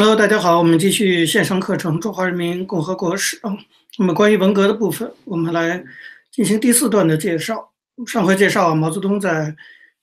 [0.00, 3.58] Hello，大家好，我们继续线上课程《中华人民共和国史》啊。
[3.98, 5.84] 那么关于文革的部分，我们来
[6.30, 7.72] 进行第四段的介绍。
[8.06, 9.56] 上回介绍毛泽东在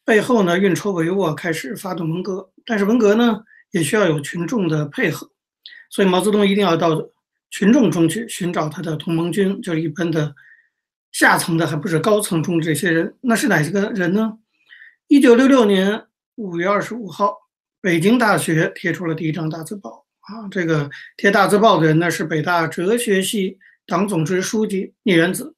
[0.04, 2.50] 背后呢运筹帷幄，开始发动文革。
[2.66, 3.40] 但是文革呢
[3.72, 5.32] 也需要有群众的配合，
[5.90, 7.02] 所以毛泽东一定要到
[7.50, 10.36] 群众中去寻找他的同盟军，就是一般的
[11.14, 13.16] 下层的，还不是高层中这些人。
[13.22, 14.34] 那是哪些个人呢？
[15.08, 16.04] 一九六六年
[16.36, 17.45] 五月二十五号。
[17.86, 25.54] 北京大学贴出了第一张大字报啊，这个贴大字报的人呢是北大哲学系党总支书记聂元子，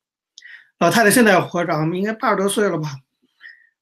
[0.80, 2.90] 老太太现在活着，应该八十多岁了吧？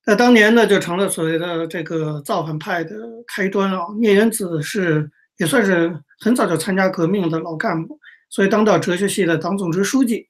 [0.05, 3.79] 那当年呢就成了所谓的这个造反派的开端啊。
[3.99, 7.99] 聂元子是也算是很早就参加革命的老干部，
[8.29, 10.29] 所以当到哲学系的党总支书记。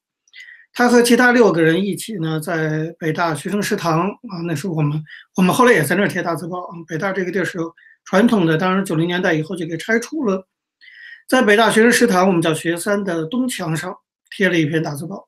[0.72, 5.04] 他和其他六个人一起呢，在北大学生食堂啊，那时候我们
[5.36, 6.66] 我们后来也在那儿贴大字报。
[6.88, 7.60] 北大这个地儿是
[8.06, 10.48] 传统的，当然九零年代以后就给拆除了。
[11.28, 13.96] 在北大学生食堂，我们叫学三的东墙上
[14.30, 15.28] 贴了一篇大字报，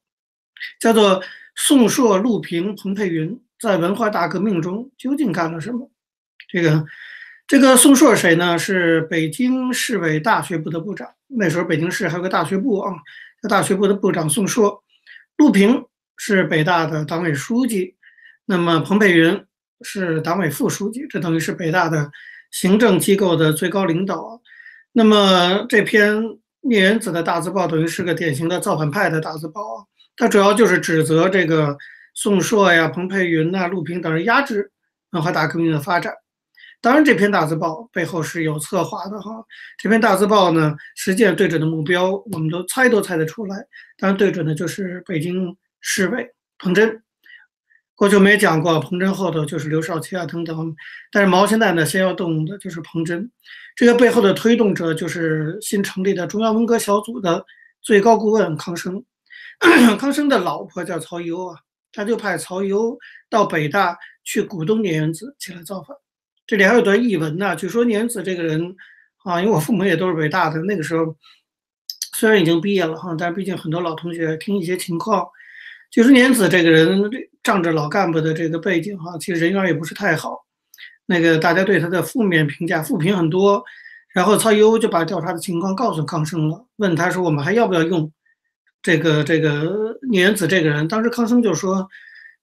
[0.79, 1.19] 叫做
[1.55, 5.79] 《宋硕、陆平、彭佩云在文化大革命中究竟干了什么》。
[6.47, 6.85] 这个
[7.47, 8.59] 这个宋硕谁呢？
[8.59, 11.09] 是北京市委大学部的部长。
[11.25, 12.93] 那时候北京市还有个大学部啊，
[13.41, 14.83] 这大学部的部长宋硕。
[15.37, 15.83] 陆平
[16.15, 17.95] 是北大的党委书记，
[18.45, 19.43] 那么彭佩云
[19.81, 22.11] 是党委副书记，这等于是北大的
[22.51, 24.41] 行政机构的最高领导。
[24.93, 26.21] 那么这篇
[26.61, 31.77] 聂元子的大字报等于是个典型的造反派的大字报，它主要就是指责这个
[32.13, 34.71] 宋硕呀、彭佩云呐、陆平等人压制
[35.11, 36.13] 文化大革命的发展。
[36.79, 39.43] 当然，这篇大字报背后是有策划的哈。
[39.77, 43.57] 这篇大字报呢，实际上对准的目标，我们都猜都猜得出来。
[43.97, 46.27] 当然，对准的就是北京市委
[46.59, 47.01] 彭真。
[47.97, 50.75] 过去我们也讲过，彭真后头就是刘少奇啊等等。
[51.11, 53.31] 但是毛现在呢，先要动的就是彭真。
[53.75, 57.43] 这个背后的推动者就是新成立的中央文革小组的
[57.81, 59.03] 最高顾问康生。
[59.97, 61.57] 康生的老婆叫曹禺啊，
[61.91, 62.99] 他就派曹禺
[63.31, 65.97] 到北大去鼓动聂元子起来造反。
[66.45, 68.75] 这里还有段译文呢，据说聂元子这个人
[69.23, 71.15] 啊，因为我父母也都是北大的，那个时候
[72.13, 75.27] 虽然已经毕业了哈，但是毕竟很多老同学听一些情况，
[75.89, 77.09] 就说聂元子这个人
[77.43, 80.45] 仗着老干部的这个背景哈，其实人缘也不是太好，
[81.05, 83.63] 那个大家对他的负面评价负评很多，
[84.13, 88.11] 然后曹禺就把调查的情况告诉康生了，问他说我们还要不要用
[88.81, 90.87] 这个这个聂元子这个人？
[90.87, 91.87] 当时康生就说。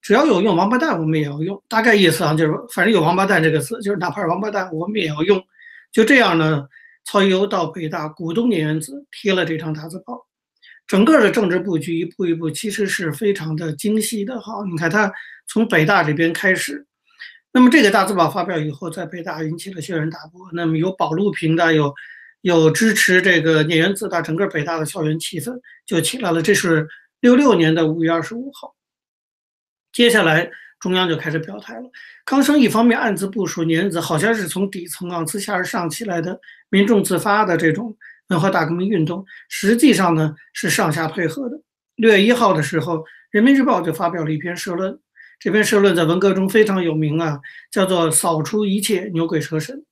[0.07, 5.43] 只要有用，王八蛋我们也要用，大概意思啊，就是反正有王八蛋这个词，就是哪怕是王八蛋，我们也要用。
[5.91, 6.67] 就这样呢，
[7.07, 10.27] 曹禺到北大鼓动聂元子贴了这张大字报，
[10.87, 14.65] 整个的政治布局一步一步其实是非常的精细的哈。
[14.71, 15.13] 你看他
[15.47, 16.87] 从北大这边开始，
[17.53, 20.49] 那么这个大字报发表以后，在北大引起了轩然大波。
[20.53, 21.95] 那么有保路平的，有
[22.43, 26.43] 有支持这个聂元子的，整个北大的校园气氛就起来了。
[26.43, 26.87] 这是
[27.21, 28.75] 六六年的五月二十五号。
[29.93, 31.91] 接下来，中央就开始表态了。
[32.27, 37.97] 康生一方面暗自部署聂元子，好像是从底层啊自下而上起来的民众自发的这种
[38.29, 41.61] 文化大革命运动，实际上呢是上下配合的。
[41.97, 42.99] 六月一号的时候，
[43.31, 44.99] 《人民日报》就发表了一篇社论，
[45.39, 47.39] 这篇社论在文革中非常有名啊，
[47.71, 49.85] 叫做“扫除一切牛鬼蛇神”。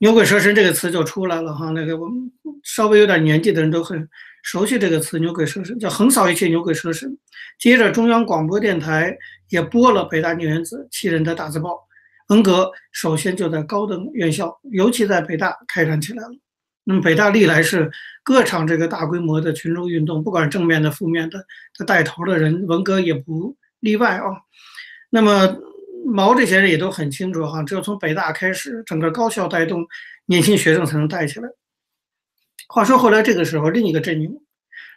[0.00, 2.30] 牛鬼蛇神这个词就出来了哈，那个我们
[2.62, 4.08] 稍微有点年纪的人都很
[4.44, 7.18] 熟悉这个词“牛鬼蛇神”，叫横扫一切牛鬼蛇神。
[7.58, 9.18] 接着，中央广播电台
[9.48, 11.76] 也播了北大聂元子七人的大字报。
[12.28, 16.30] 文革首先就在高等院校，尤其在北大开展起来了。
[16.88, 17.90] 那么，北大历来是
[18.22, 21.44] 各场这个大规模的群众运动，不管正面的、负面的，
[21.76, 24.24] 他带头的人，文革也不例外啊。
[25.10, 25.56] 那么。
[26.06, 29.84] 毛这些人也都很清楚哈，只有从北大开始，整个高校带动
[30.26, 31.48] 年轻学生才能带起来。
[32.68, 34.32] 话说后来这个时候，另一个阵营，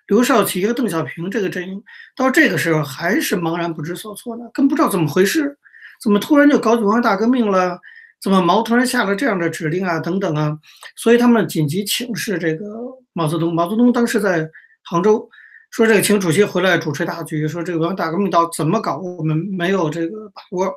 [0.07, 1.83] 刘少奇和邓小平这个阵营，
[2.15, 5.57] 到这个时候还是茫然不知所措呢，更不知道怎么回事，
[6.01, 7.79] 怎么突然就搞文化大革命了？
[8.21, 9.99] 怎么毛突然下了这样的指令啊？
[9.99, 10.55] 等等啊！
[10.95, 12.65] 所以他们紧急请示这个
[13.13, 13.53] 毛泽东。
[13.53, 14.47] 毛泽东当时在
[14.83, 15.27] 杭州，
[15.71, 20.71] 说这个请主席回来主持大局，说这个文化大革命到怎么搞，我们没有这个把握。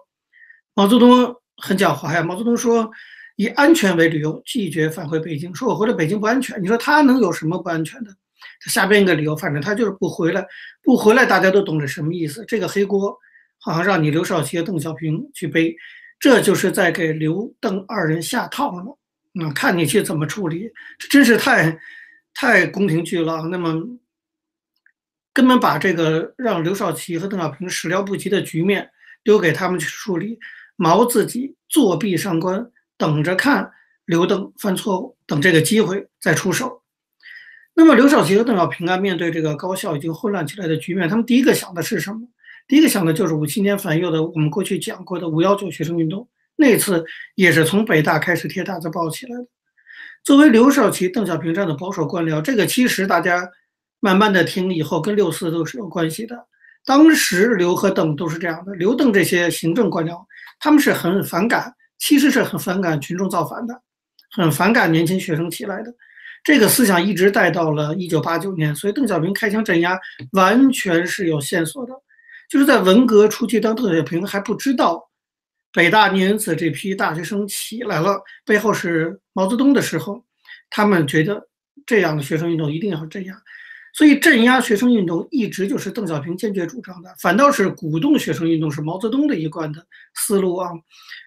[0.74, 2.22] 毛泽东很狡猾呀！
[2.22, 2.90] 毛泽东说，
[3.36, 6.62] 以安全为理由拒绝返回北京，说我回了北京不安全。
[6.62, 8.10] 你说他能有什么不安全的？
[8.60, 10.46] 他瞎编一个理由，反正他就是不回来，
[10.82, 12.42] 不回来，大家都懂得什么意思。
[12.46, 13.14] 这个黑锅
[13.58, 15.74] 好像让你刘少奇邓小平去背，
[16.24, 18.90] 这就是在给刘邓二人下套呢。
[19.32, 21.78] 那看你去怎么处理，这真是太
[22.32, 23.42] 太宫廷剧了。
[23.42, 23.74] 那么
[25.34, 28.90] 根本把这个让刘少奇和邓小平始料不及的局面
[29.22, 30.38] 丢给他们去处理。
[30.76, 33.70] 毛自己作壁上观，等着看
[34.06, 36.82] 刘邓犯错误等这个机会再出手。
[37.74, 42.26] 那么刘少奇和邓小平啊，面对这个高校已经混乱起来的局面，他们第一个想的是什么？
[42.66, 49.46] 第一个想的就是五七年反右的，我们过去讲过的五幺九学生运动，那次也是从北大开始贴大字报起来的。
[50.22, 53.46] 作为刘少奇、邓小平这样的保守官僚，这个其实大家
[54.00, 56.46] 慢慢的听以后跟六四都是有关系的。
[56.86, 60.24] 当时刘和邓都是这样的，刘邓这些行政官僚，
[60.58, 63.78] 他们是很反感，其实是很反感群众造反的，
[64.30, 65.94] 很反感年轻学生起来的。
[66.42, 69.98] 这个思想一直带到了一九八九年，所以邓小平开枪镇压
[70.32, 71.92] 完全是有线索的，
[72.48, 75.10] 就是在文革初期，当邓小平还不知道。
[75.72, 80.24] 北大念子这批大学生起来了，背后是毛泽东的时候，
[80.70, 81.48] 他们觉得
[81.84, 83.34] 这样的学生运动一定要镇压，
[83.92, 90.70] 所以镇压学生运动一直就是邓小平坚决主张的，反倒是鼓动学生运动是毛泽东的一贯的思路啊。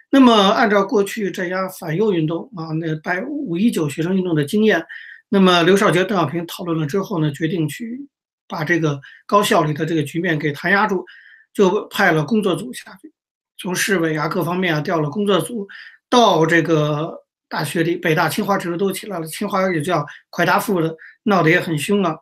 [0.09, 4.81] 那么按照过去镇压反右运动啊，那拜五一九学生运动的经验，
[5.27, 8.07] 那么刘少奇、邓小平讨论了之后呢，决定去
[8.47, 11.05] 把这个高校里的这个局面给弹压住，
[11.53, 13.13] 就派了工作组下去。
[13.57, 15.67] 从市委啊各方面啊调了工作组，
[16.09, 22.15] 到这个大学里，北大、清华这时都起来了，清华也叫快答复的，闹得也很凶啊。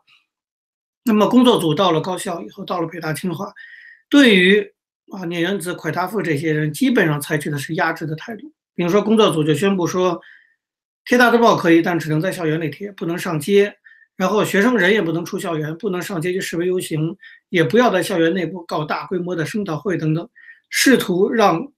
[1.04, 3.52] 那么工作组到了高校以后，到了北大、清华，
[4.08, 4.72] 对于
[5.12, 8.52] 啊聂元子、快答复这些人，基本上采取的是压制的态度。
[8.74, 10.20] 比如说，工作组就宣布说，
[11.04, 13.76] 贴大字报可以，但只能在校园里贴，不能上街。
[14.16, 17.16] 然后学生人也不能出校园，不能上街去示威游行，
[17.50, 20.28] 也不要在校园内部搞大规模的声讨会等等。
[20.70, 21.72] 试图让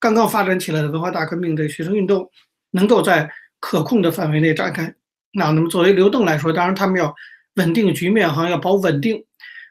[0.00, 2.28] 刚刚发展起来的文化大革命的学生运动
[2.70, 3.30] 能够在
[3.60, 4.94] 可控的范围内展开。
[5.32, 7.14] 那那么作为刘邓来说，当然他们要
[7.54, 9.24] 稳定局面，哈，要保稳定，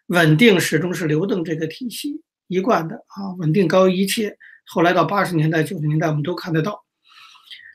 [0.07, 4.37] 稳定始终是刘邓这个体系一贯的啊，稳定高于一切。
[4.65, 6.83] 后来到八十年代、九十年代，我们都看得到。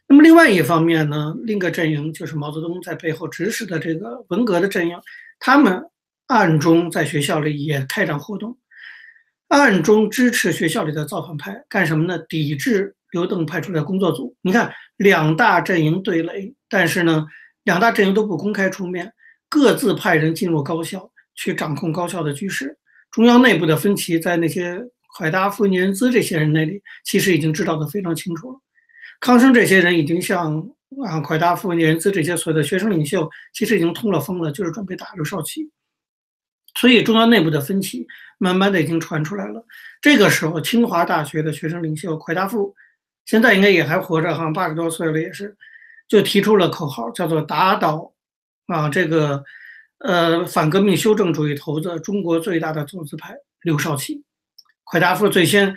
[0.08, 4.96] 那么另外一方面呢，另一个阵营就是毛泽东在背后指使的这个文革的阵营，
[5.40, 5.82] 他们
[6.28, 8.56] 暗中在学校里也开展活动。
[9.48, 12.18] 暗中支持学校里的造反派干什么呢？
[12.28, 14.36] 抵制刘邓派出的工作组。
[14.42, 17.26] 你看，两大阵营对垒，但是呢，
[17.64, 19.12] 两大阵营都不公开出面，
[19.48, 22.76] 各自派人进入高校去掌控高校的局势。
[23.10, 24.80] 中央内部的分歧，在那些
[25.16, 28.60] 蒯大夫、聂元滋这些人那里，其实已经知道的非常清楚了。
[29.20, 30.58] 康生这些人已经向
[31.04, 35.70] 啊蒯大富、聂元滋这些所谓的学生领袖，其实已经通了风了，就是准备打刘少奇。
[36.74, 38.06] 所以中央内部的分歧。
[38.38, 39.64] 慢慢的已经传出来了。
[39.98, 42.74] 这个时候，清华大学的学生领袖蒯大富，
[43.24, 45.56] 现在应该也还活着，好像八十多岁了，也是，
[46.06, 48.12] 就提出了口号，叫做打倒
[48.66, 49.42] 啊这个
[50.00, 54.22] 呃反革命修正主义头子，中国最大的走资派刘少奇。
[54.84, 55.74] 蒯大富最先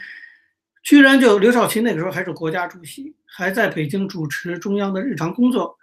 [0.84, 5.76] 居然就刘少奇那个时候还是国家主席，还在北京主持中央的日常工作。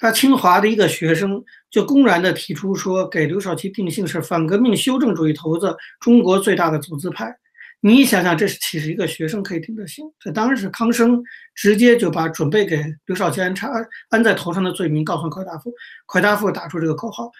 [0.00, 7.36] 他清华的一个学生就公然的提出说，给刘少奇定性是反革命修正主义头子，中国最大的走资派。
[7.80, 10.04] 你想想，这是岂是一个学生可以定的性？
[10.20, 11.22] 这当然是康生
[11.54, 13.68] 直接就把准备给刘少奇安插
[14.10, 15.72] 安在头上的罪名告诉蒯大夫，
[16.06, 17.30] 蒯大夫打出这个口号，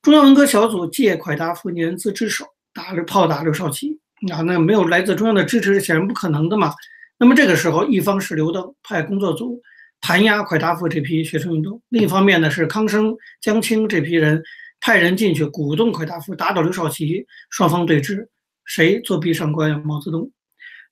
[0.00, 3.98] 中央文革小组借蒯大夫年资之手打了炮打刘少奇。
[4.32, 6.72] 啊，那没有来自中央的支持是显然不可能的嘛。
[7.18, 9.62] 那么这个时候，一方是刘邓派工作组。
[9.98, 14.40] 弹压蒯大夫这批学生运动，另一方面呢是康生、江青这批人
[14.78, 18.28] 派人进去鼓动蒯大夫打倒刘少奇，双方对峙，
[18.66, 19.80] 谁作壁上观？
[19.80, 20.30] 毛泽东，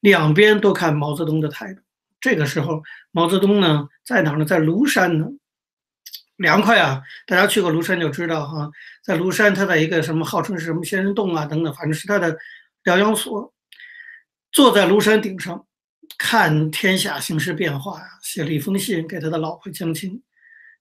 [0.01, 1.83] 两边都看毛泽东的态度。
[2.19, 4.45] 这个时候，毛泽东呢在哪呢？
[4.45, 5.27] 在庐山呢，
[6.37, 7.03] 凉快啊！
[7.27, 8.71] 大家去过庐山就知道哈，
[9.05, 12.37] 在庐山他在一个什么号称是什么仙人洞啊等等，反正是他的
[12.85, 13.53] 疗养所，
[14.51, 15.67] 坐在庐山顶上。
[16.19, 20.23] 看天下形势变化呀，写了一封信给他的老婆江青。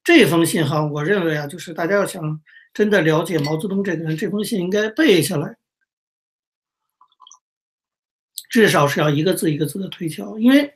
[0.03, 2.41] 这封信哈，我认为啊，就是大家要想
[2.73, 5.55] 真的了解毛泽东这个人，这封信应该背下来，
[8.49, 10.73] 至少是要一个字一个字的推敲，因为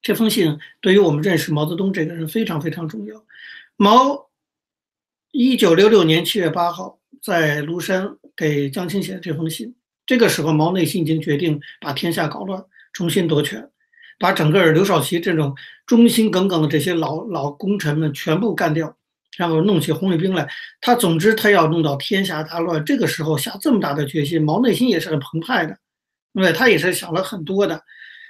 [0.00, 3.22] 这封信对于我们认识毛泽东这个人非常非常重要。
[3.76, 4.30] 毛
[5.30, 9.74] 一九六六年七月八号在庐山给江青写的这封信，
[10.06, 12.64] 这个时候毛内心已经决定把天下搞乱。
[12.98, 13.64] 重新夺权，
[14.18, 15.54] 把整个刘少奇这种
[15.86, 18.92] 忠心耿耿的这些老老功臣们全部干掉，
[19.36, 20.48] 然后弄起红卫兵来。
[20.80, 22.84] 他总之他要弄到天下大乱。
[22.84, 25.78] 这个时候下这么大的决心，毛内心也是很澎湃的，
[26.34, 26.52] 对对？
[26.52, 27.80] 他也是想了很多的。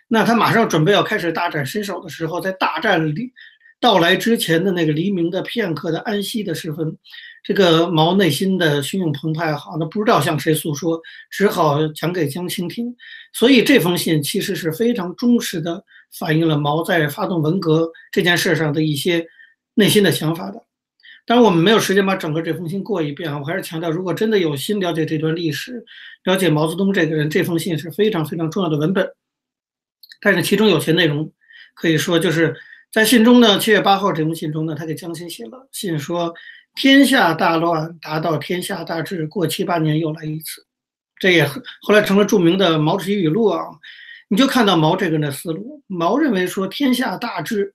[0.06, 3.32] 那他马上准备要开始大展身手的时候，在大战里。
[3.80, 6.96] 到来之前的那个黎明的片刻的安息的时分，
[7.44, 12.94] 这个毛内心的汹涌澎湃，好，那不知道向谁诉说，只好讲给江青听。
[13.32, 15.84] 所以这封信其实是非常忠实的
[16.18, 19.24] 反映了毛在发动文革这件事上的一些
[19.74, 20.62] 内心的想法的。
[21.24, 23.38] 当然，我们没有时间把整个这封信过一遍啊。
[23.38, 25.84] 我还是强调，如果真的有心了解这段历史，
[26.24, 29.06] 了解毛泽东这个人，这封信是非常非常重要的文本。
[30.20, 31.30] 但是其中有些内容，
[31.74, 32.56] 可以说就是
[32.90, 36.34] 在信中呢，七月八号这封信中呢，他给江青写了信，说
[36.74, 40.64] 天下大乱达到天下大治，过七八年又来一次。
[41.20, 43.62] 这也后来成了著名的毛主席语录啊。
[44.28, 47.74] 你就看到毛这个人的思路，毛认为说天下大治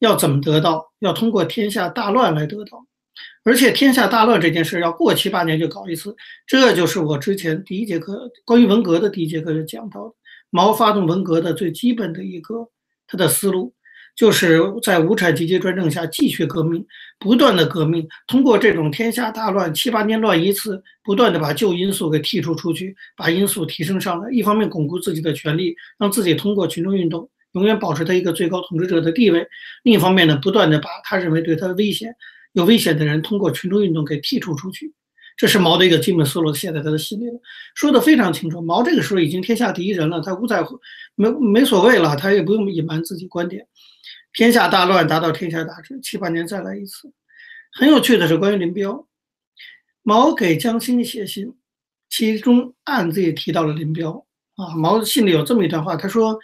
[0.00, 2.84] 要怎么得到，要通过天下大乱来得到。
[3.44, 6.14] 而且天下大乱这件事要过七八年就搞一次，
[6.46, 10.14] 这就是我之前第一节课关于文革的第一节课就讲到的，
[10.50, 12.68] 毛发动文革的最基本的一个
[13.06, 13.74] 他的思路，
[14.18, 16.84] 就是在无产阶级专政下继续革命，
[17.20, 29.40] 不断的革命，通过这种天下大乱七八年乱一次，不断的把旧因素给剔除出去，把因素提升上来，一方面巩固自己的权利，让自己通过群众运动永远保持他一个最高统治者的地位；
[29.84, 32.12] 另一方面呢，不断的把他认为对他的危险。
[32.54, 34.92] 有危险的人通过群众运动给剔除出去，
[35.36, 37.38] 这是毛的一个基本思路，写在他的心里了，
[37.76, 38.60] 说的非常清楚。
[38.60, 40.76] 毛这个时候已经天下第一人了，他无在乎，
[41.14, 43.64] 没没所谓了，他也不用隐瞒自己观点。
[44.38, 47.12] 天下大乱达到天下大治，七八年再来一次。
[47.72, 49.04] 很有趣的是关于林彪，
[50.04, 51.56] 毛给江青写信，
[52.08, 54.76] 其中暗自也提到了林彪啊。
[54.76, 56.38] 毛信里有这么一段话，他说：“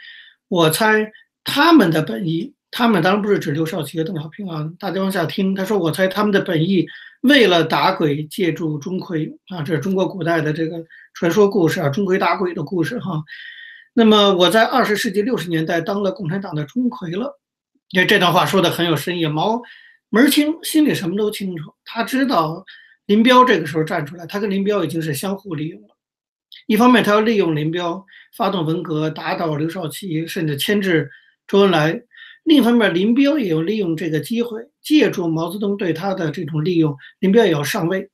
[0.50, 1.08] 我猜
[1.44, 5.54] 他们的本意。”他们当然不是指刘少奇和邓小平啊，大家往下听。
[5.54, 6.84] 他说：“我猜他们的本意，
[7.20, 13.22] 为了打鬼，借助钟馗啊，这是中国古代的这个传说故事啊，钟馗打鬼的故事哈。
[13.92, 17.38] 那么我在二十世纪六十年代当了共产党的钟馗了。
[17.90, 19.60] 你看这段话说的很有深意，毛
[20.10, 21.72] 门清，心里什么都清楚。
[21.84, 22.64] 他知道
[23.06, 25.88] 林彪这个时候站出来，他跟林彪已经是相互利用了。
[26.66, 28.04] 一方面他要利用林彪
[28.36, 31.10] 发动文革，打倒刘少奇，甚至牵制
[31.46, 32.02] 周恩来。”
[32.44, 38.10] 另一方面，林彪也要利用这个机会，借助毛泽东对他的这种利用，林彪也要上位。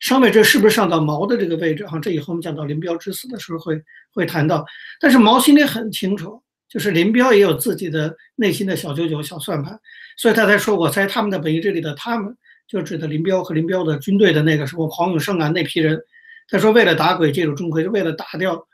[0.00, 1.86] 上位这是不是上到毛的这个位置？
[1.86, 3.80] 哈，这以后我们讲到林彪之死的时候会
[4.12, 4.66] 会谈到。
[4.98, 9.78] 但是毛心里很清楚，就是林彪也有自己的内心的小九九、小算盘，
[10.16, 12.34] 所以他才说：“我猜他们的本意，这里的他们
[12.68, 16.00] 就指的林彪和林彪的军队的那个什么黄永胜啊那批人。”
[16.48, 18.66] 他说：“为了打鬼，借助钟馗，为了打掉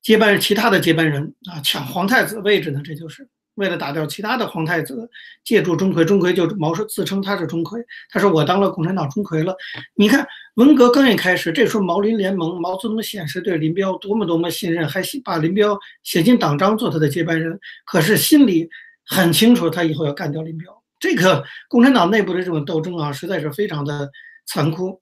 [0.00, 5.10] 接班其他的接班人啊，抢皇太子位置呢，这就是。”为了打掉其他的皇太子，
[5.44, 9.56] 借助钟馗，钟馗就毛说自称他是钟馗，他说我当了共产党钟馗了。
[9.94, 17.58] 你看文革刚一开始，这时候毛林联盟，毛泽东显示对林彪多么多么信任，还把林彪写进党章做他的接班人。
[17.84, 18.68] 可是心里
[19.04, 20.82] 很清楚，他以后要干掉林彪。
[20.98, 24.10] 这个共产党内部的这种斗争啊，实在是非常的
[24.46, 25.00] 残酷。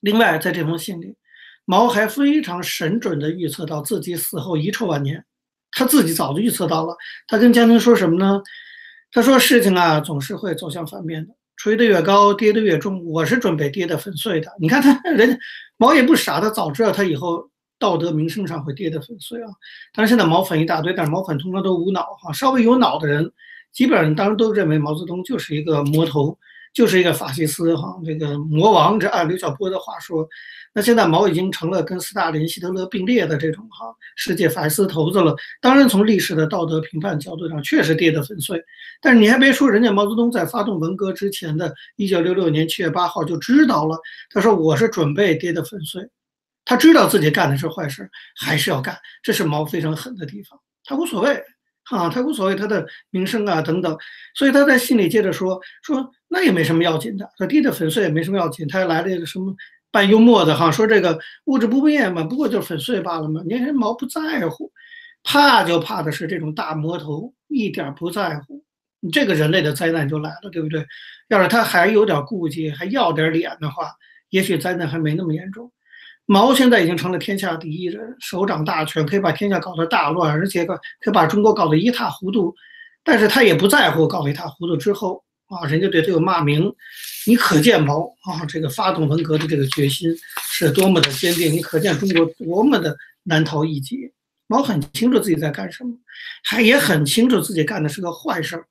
[0.00, 1.16] 另外，在这封信里，
[1.64, 5.24] 毛还非常神准地预测到自己死后遗臭万年。
[5.72, 6.96] 他自己早就预测到了。
[7.26, 8.40] 他跟江青说什么呢？
[9.10, 13.04] 他说：“事情啊，总是会走向反面的，吹得越高，跌得越重。
[13.04, 14.50] 我是准备跌得粉碎的。
[14.58, 15.38] 你看他人
[15.76, 17.46] 毛也不傻，他早知道他以后
[17.78, 19.48] 道德名声上会跌得粉碎啊。
[19.92, 23.30] 但是现在毛粉一大堆，但是毛粉通常都无脑哈，稍微有脑的人，
[23.70, 26.38] 基本上当时都认为毛泽东就是一个魔头。”
[26.72, 30.26] 就是一个法西斯哈，这个魔王，这按刘晓波的话说，
[30.72, 35.36] 那现在毛已经成了跟斯大林、希特勒并列的这种哈世界法西斯头子了。
[35.60, 38.62] 当然，从历史的道德评判角度上，确实跌得粉碎。
[39.00, 43.98] 但是你还别说，人家毛泽东在发动文革之前的1966年7月8号就知道了，
[44.30, 46.08] 他说我是准备跌得粉碎。
[46.64, 51.42] 他知道自己干的是坏事，还是要干，这是毛非常狠的地方，他无所谓。
[51.90, 53.96] 啊，他无所谓他的名声啊等等，
[54.34, 58.66] 所以他在信里接着说说那也没什么要紧的，他跌得粉碎也没什么要紧。
[58.68, 59.54] 他还来了一个什么
[59.90, 63.42] 半幽默的哈，说这个物质不变嘛，不过就是粉碎罢了嘛。
[63.44, 64.72] 你毛不在乎，
[65.22, 68.64] 怕就怕的是这种大魔头一点不在乎，
[69.12, 70.86] 这个人类的灾难就来了，对不对？
[71.28, 73.90] 要是他还有点顾忌，还要点脸的话，
[74.30, 75.70] 也许灾难还没那么严重。
[76.26, 82.54] 毛现在已经成了天下第一人，手掌大权，可以把天下搞得大乱，而且可可以把中国搞得一塌糊涂。
[83.04, 86.72] 但是他也不在乎搞得一塌糊涂之后啊，人家对他有骂名。
[87.26, 91.52] 你可见毛啊，这个发动文革的这个决心是多么的坚定。
[91.52, 94.12] 你可见中国多么的难逃一劫。
[94.46, 95.90] 毛很清楚自己在干什么，
[96.44, 98.64] 还也很清楚自己干的是个坏事儿，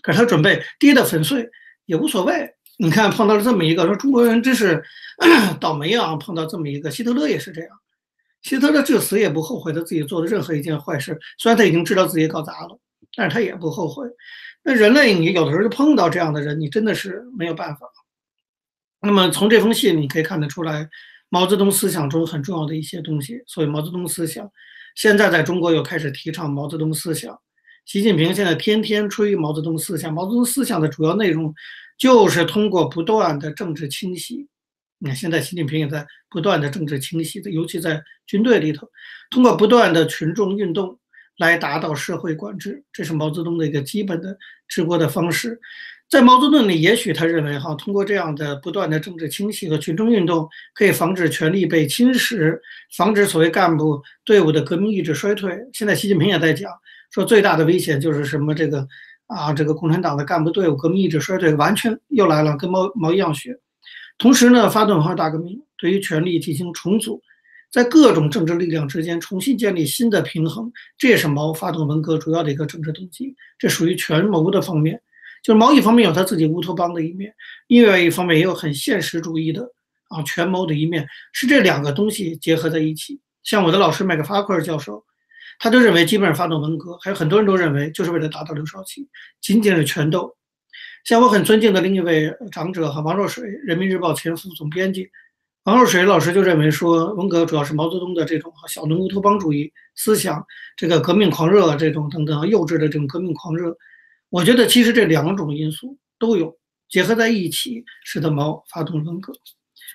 [0.00, 1.48] 可是他准备跌得粉碎
[1.86, 2.50] 也无所谓。
[2.76, 4.82] 你看，碰到了这么一个，说中国人真是
[5.60, 6.16] 倒霉啊！
[6.16, 7.70] 碰到这么一个，希特勒也是这样。
[8.42, 12.78] 希特勒至死也不后悔他自己做的任何一件坏事，虽然他已经知道自己搞砸了，
[13.16, 14.06] 但是他也不后悔。
[14.64, 17.86] 那人类，你有的时候就碰到这样的人，你真的是没有办法。
[19.00, 20.88] 那么从这封信你可以看得出来，
[21.28, 23.42] 毛泽东思想中很重要的一些东西。
[23.46, 24.50] 所以毛泽东思想
[24.94, 27.38] 现在在中国又开始提倡毛泽东思想，
[27.84, 31.54] 习近平现在天天吹毛泽东思想，毛泽东思想的主要内容
[32.04, 34.46] 就是通过不断的政治清洗。
[34.98, 38.86] 你看，现在习近平也在不断的政治清洗，尤其在军队里头，
[39.30, 40.98] 通过不断的群众运动
[41.38, 44.36] 来达到社会管制，这是毛泽东的一个基本的
[44.68, 45.58] 治国的方式。
[46.10, 52.60] 在毛泽东里，也许他认为哈，通过这样的不断的政治清洗和群众运动，可以防止权力被侵蚀，
[52.94, 55.58] 防止所谓干部队伍的革命意志衰退。
[55.72, 56.70] 现在习近平也在讲，
[57.10, 58.54] 说最大的危险就是什么？
[58.54, 58.86] 这个
[59.26, 63.58] 啊，这个共产党的干部队伍革命意志衰退，完全又来了，跟毛毛一样学。
[64.18, 67.22] 同时呢，发动文化大革命，对于权力进行重组，
[67.70, 73.34] 在各种政治力量之间重新建立新的平衡，这也是毛发动文革主要的一个政治动机。
[73.58, 75.00] 这属于权谋的方面。
[75.42, 77.34] 就是毛一方面有他自己乌托邦的一面，
[77.66, 79.70] 另外一方面也有很现实主义的
[80.08, 83.20] 啊权谋的一面，是这两个东西结合在一起。
[83.42, 85.04] 像我的老师麦克法克尔教授，
[85.58, 89.08] 他就认为基本上发动文革，还有很多人都认为就是为了打倒刘少奇，
[89.40, 90.36] 仅仅是权斗。
[91.04, 95.10] 像我很尊敬的另一位长者哈王若水，人民日报前副总编辑，
[95.64, 100.44] 王若水老师就认为说，文革主要是毛泽东的这种小农乌托邦主义思想，
[100.76, 103.76] 这个革命狂热这种等等幼稚的这种革命狂热。
[104.30, 106.56] 我觉得其实这两种因素都有
[106.88, 109.32] 结合在一起，使得毛发动文革。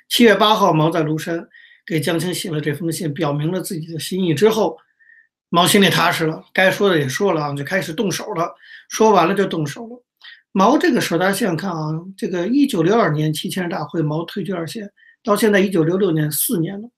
[0.07, 1.47] 七月八号，毛在庐山
[1.85, 4.77] 给江青写了这封信，表明了自己的心意之后，
[5.49, 8.53] 毛心里踏实了，该说的也说了，就开始动手了。
[8.87, 10.03] 说完了就动手了。
[10.51, 14.91] 毛这个时候，大家想想看啊，这个一九六二年七千人大会，毛退居二线，
[15.23, 16.89] 到现在一九六六年四年了，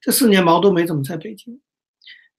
[0.00, 1.60] 这四年毛都没怎么在北京，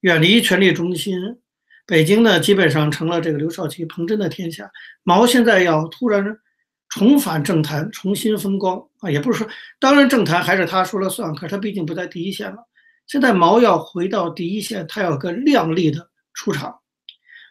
[0.00, 1.38] 远离权力中心。
[1.86, 4.70] 北京呢，基本上成了这个刘少奇、彭真的天下。
[5.02, 6.36] 毛现在要突然
[6.88, 9.48] 重返政坛，重新风光啊，也不是说，
[9.80, 12.64] 当然政坛还是他说了算，可是他毕竟不在第一线了。
[13.10, 16.78] 现在毛要回到第一线，他要个亮丽的出场。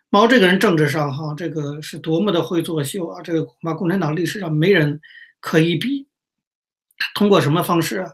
[0.10, 3.22] 毛这个人政治上哈，这个是多么的会作秀啊！
[3.22, 5.02] 这个恐怕共产党历史上没人
[5.42, 6.08] 可以比。
[7.14, 8.10] 通过什么方式啊？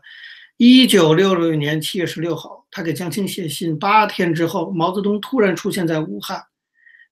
[0.58, 3.78] 一九六六年七月十六号，他给江青写信。
[3.78, 6.44] 八天之后，毛泽东突然出现在武汉，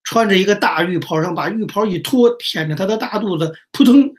[0.02, 4.12] 穿着一个大浴袍，上把浴袍一脱，舔着他的大肚子，扑通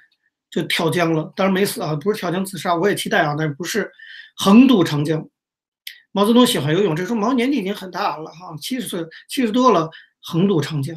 [0.49, 1.33] 就跳江了。
[1.35, 2.73] 当然没死啊，不是跳江自杀。
[2.73, 3.91] 我也期待啊，但是不是
[4.37, 5.27] 横渡长江。
[6.15, 9.89] 毛泽东喜欢游泳，这时候毛年纪已经很大了哈，七十岁，七十多了，
[10.21, 10.95] 横渡长江。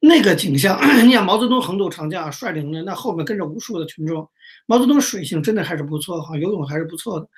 [0.00, 4.26] 那个景象， 你想毛泽东横渡长江，率领的那后面跟着无数的群众。
[4.64, 7.28] 毛泽东水性真的还是不错哈，游泳还是不错的。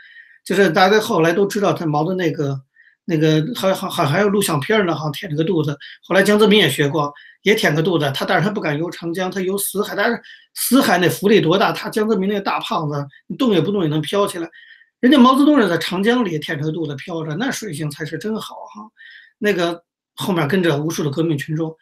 [0.45, 2.61] 就是大家后来都知道他毛的那个
[3.07, 5.77] 那个，还还还还有录像片呢哈，舔着个肚子。
[6.07, 8.09] 后来江泽民也学过，也舔个肚子。
[8.15, 9.97] 他但是他不敢游长江，他游死海。
[9.97, 10.23] 但是
[10.55, 11.73] 死海那浮力多大？
[11.73, 14.49] 他江泽民那个大胖子，你动也不动也能飘起来。
[15.05, 18.91] 人家毛泽东是在长江里舔着肚子飘着，那水性才是真好哈。
[19.37, 21.77] 那个后面跟着无数的革命群众。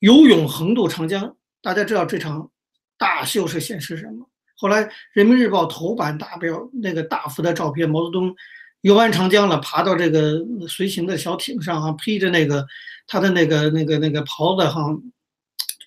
[0.00, 2.50] 游泳横渡长江，大家知道这场
[2.98, 4.28] 大秀是显示什么？
[4.56, 8.34] 后来人民日报头版大标那个大幅的照片，毛泽东
[8.80, 12.66] 游完长江了，爬到这个随行的小艇上啊，披着那个
[13.06, 14.84] 他的那个那个那个袍子哈，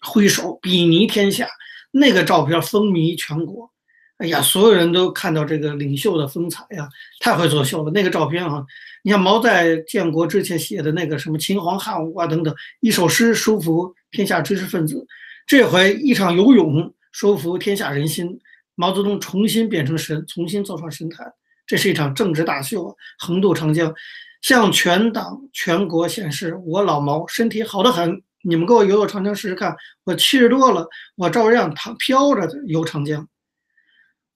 [0.07, 1.49] 挥手比拟天下，
[1.91, 3.69] 那个照片风靡全国。
[4.17, 7.91] 哎呀，所有人都看到这个领袖的风采呀，太会作秀了。
[7.91, 8.65] 那个照片啊，
[9.03, 15.05] 你像毛在建国之前写的那个什么秦皇汉武啊等等，一首诗收服天下知识分子，
[15.45, 18.39] 这回一场游泳收服天下人心，
[18.73, 21.31] 毛泽东重新变成神，重新走上神坛，
[21.67, 22.95] 这是一场政治大秀啊！
[23.19, 23.93] 横渡长江，
[24.41, 29.75] 向全党全国显示我老毛身体好得很，你们给我游游长江试试看，
[30.05, 33.27] 我七十多了，我照样躺飘着游长江。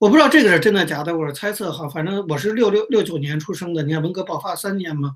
[0.02, 1.88] 我不知道这个是真的假的，我是猜测哈。
[1.88, 5.16] 反正我是六六六九年出生的，你看文革爆发三年嘛。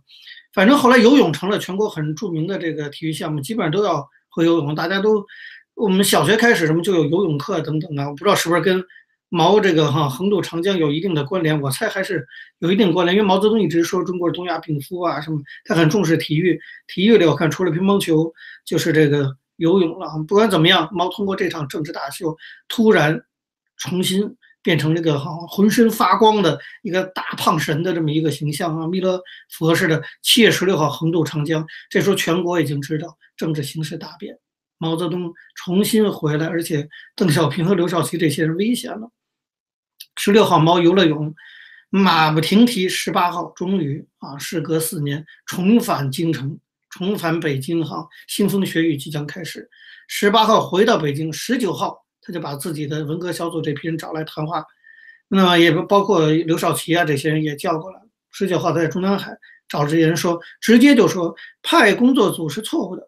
[0.53, 4.75] 反正后来游泳成了全国很著名的这个体育项目，基本上都要会游泳。
[4.75, 5.25] 大家都，
[5.73, 8.07] 我们小学开始什么就有游泳课等等啊。
[8.07, 8.79] 我不知道是不是跟
[9.29, 12.23] 毛这个哈横渡长江有一定的关联，我猜还是
[12.59, 13.15] 有一定关联。
[13.17, 16.61] 因为毛泽东一直说中国东亚病夫啊什么，他很重视体育。
[16.85, 18.31] 体育里我看除了乒乓球
[18.63, 20.09] 就是这个游泳了。
[20.27, 23.19] 不管怎么样，毛通过这场政治大秀，突然
[23.77, 24.37] 重新。
[24.65, 30.01] 变成这个哈浑身发光的一个大胖神的这么一个形象啊，弥勒佛似的。
[30.23, 34.39] 七月十六号横渡长江，这时候全国已经知道政治形势大变，
[34.79, 39.11] 毛泽东重新回来，而且邓小平和刘少奇这些人危险了。
[40.17, 41.35] 十六号毛游了泳，
[41.91, 42.89] 马不停蹄。
[42.89, 46.57] 十八号终于啊，时隔四年重返京城，
[46.89, 49.69] 重返北京哈，腥风血雨即将开始。
[50.07, 52.04] 十八号回到北京，十九号。
[52.25, 54.65] 他就把自己的文革小组这批人找来谈话，
[55.27, 57.99] 那么也包括刘少奇啊这些人也叫过来。
[58.31, 59.31] 十九号在中南海
[59.69, 63.07] 找这些人说，直接就说派工作组是错误的，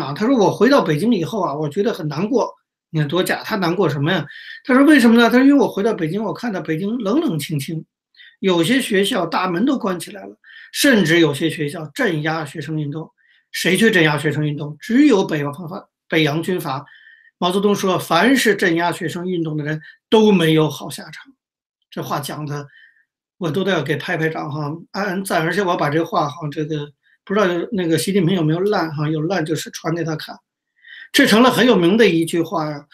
[0.00, 2.54] 啊，他说我回到北京以后啊，我觉得很难过。
[2.90, 4.26] 你看多假，他难过什么呀？
[4.64, 5.30] 他说为什么呢？
[5.30, 7.84] 他说因为我回到北京，我看到北京冷冷清清，
[8.40, 10.36] 有些学校大门都关起来了，
[10.72, 13.10] 甚至有些学校镇压学生运动。
[13.50, 14.76] 谁去镇压学生运动？
[14.78, 16.84] 只有北洋方法，北洋军阀。
[17.38, 21.32] 毛泽东说：“凡是镇压学生运动的人都没有好下场。”
[21.88, 22.66] 这话讲的，
[23.36, 25.42] 我都得要给拍拍掌哈，暗暗赞。
[25.44, 26.90] 而且我把这话哈，这个
[27.24, 30.36] 不知道那个习近平有没有烂哈，有烂就是传给他看。
[31.12, 32.84] 这成了很有名的一句话呀，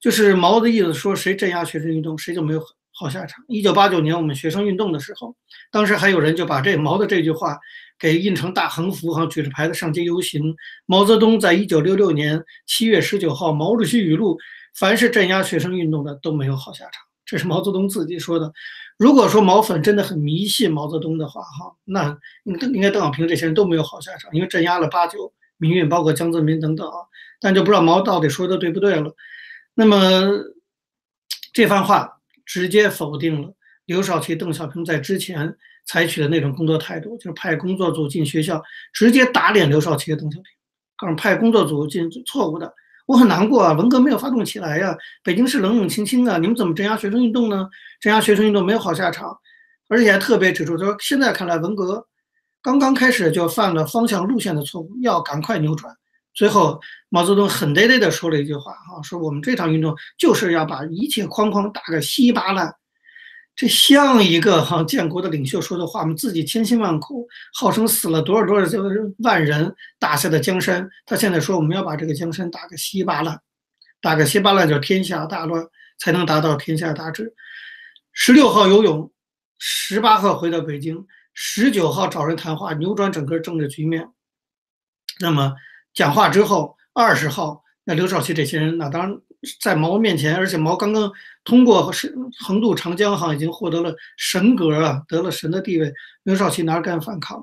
[0.00, 3.44] 就是毛的意思说：谁镇压学生运动，谁就没有好下场。
[3.46, 5.36] 一九八九年我们学生运动的时候，
[5.70, 7.56] 当时还有人就把这毛的这句话。
[8.02, 10.56] 给印成大横幅，哈，举着牌子上街游行。
[10.86, 14.36] 毛泽东在一九六六年七月十九号毛主席语录：
[14.74, 16.94] 凡是镇压学生运动的都没有好下场。
[17.24, 18.52] 这是毛泽东自己说的。
[18.98, 26.96] 如果说毛粉真的很迷信毛泽东的话，哈，那应应该邓小平这些人都没有好下场，因为镇压了八九民运，包括江泽民等等啊。
[27.40, 29.14] 但就不知道毛到底说的对不对了。
[29.74, 30.28] 那么
[31.52, 35.56] 这番话直接否定了刘少奇、邓小平在之前。
[35.84, 40.44] 采取的那种工作态度，就是派工作组进学校，直接打脸刘少奇和邓小平，
[40.96, 42.72] 告诉派工作组进错误的。
[43.06, 47.68] 我很难过啊，文革没有发动起来呀，北京市冷冷清清的，你们怎么镇压学生运动呢？
[48.00, 49.36] 镇压学生运动没有好下场，
[49.88, 52.06] 而且还特别指出，他说现在看来文革
[52.62, 55.92] 刚刚开始就犯了方向路线的错误，要赶快扭转。
[56.32, 62.72] 最后，毛泽东狠嘚嘚地说了一句话啊，说我们这场运动就是要把一切框框打个稀巴烂。
[63.54, 66.14] 这像一个哈建国的领袖说的话吗？
[66.16, 68.78] 自己千辛万苦，号称死了多少多少
[69.18, 73.38] 万人打下的江山，他现在说我们要把这个江山打个稀巴烂，
[74.00, 75.66] 打个稀巴烂叫天下大乱，
[75.98, 77.34] 才能达到天下大治。
[78.12, 79.12] 十六号游泳，
[79.58, 84.08] 十八号回到北京，十九号找人谈话，扭转整个政治局面。
[85.20, 85.54] 那么
[85.92, 89.20] 讲话之后，二十号那刘少奇这些人，那当然。
[89.60, 91.10] 在毛面前，而且毛刚刚
[91.44, 95.92] 通过是横渡长江，哈，已经获得了神格啊，得了神的地位。
[96.22, 97.42] 刘少奇哪敢反抗？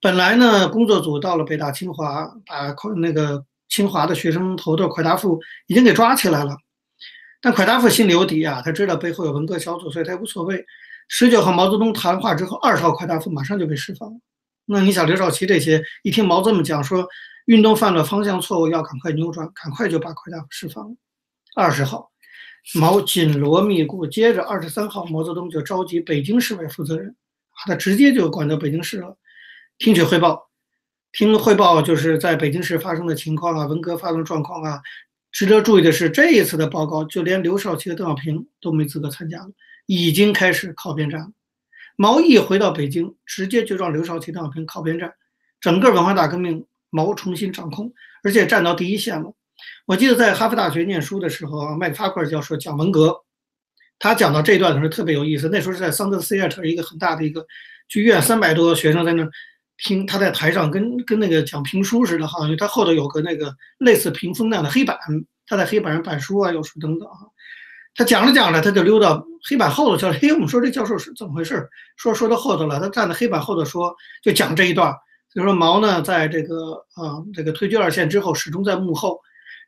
[0.00, 6.56] 本来呢，工作组到了北大、清华，把快那个清华的学生头头蒯大富已经给抓起来了。
[7.40, 10.64] 但蒯大富心里有底啊，他知道背后有文革小组，所以他无所谓。
[11.08, 14.16] 十九号毛泽东谈话之后，二十号蒯大富马上就被释放了。
[14.66, 17.08] 那你想，刘少奇这些一听毛这么讲，说
[17.46, 20.94] 运动犯了方向错误，要赶快扭转，赶快就把蒯大富释放了。
[21.56, 22.10] 二十号，
[22.74, 24.06] 毛紧锣密鼓。
[24.06, 27.16] 接着二十三号，毛泽东就召集北京市委负责人，
[27.66, 29.16] 他直接就管到北京市了，
[29.78, 30.48] 听取汇报。
[31.12, 34.80] 听汇报就是在北京市发生的情况啊，文革发生状况啊。
[35.32, 39.50] 值得注意的是，这一次的报告，就连刘少奇和邓小平都没资格参加了，
[39.86, 41.28] 已经开始靠边站了。
[41.96, 45.12] 毛一回到北京，直接就让刘少奇、邓小平靠边站，
[45.60, 49.32] 整个文化大革命，毛重新掌控，而且站到第一线了。
[49.86, 53.14] 我记得在哈佛大学念书的时候啊，麦克法克尔教授讲文革，
[53.98, 55.48] 他讲到这一段的时候特别有意思。
[55.48, 57.44] 那时候是在桑德斯亚特一个很大的一个
[57.88, 59.28] 剧院，三百多学生在那
[59.78, 64.96] 听，他在台上跟跟那个讲评书似的哈，因为他后头有个那个类似屏风那样的黑板，
[65.46, 67.16] 他在黑板上板书啊，有书等等啊。
[67.94, 70.12] 他讲着讲着，他就溜到黑板后头去了。
[70.12, 71.68] 嘿，我们说这教授是怎么回事？
[71.96, 74.94] 说说到后头了，他站在黑板后头说，就讲这一段，
[75.34, 79.20] 就说毛呢，在这个啊这个退居二线之后，始终在幕后。